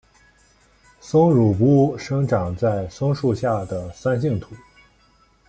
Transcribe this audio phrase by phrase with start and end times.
[0.99, 4.55] 松乳菇生长在松树下的酸性土。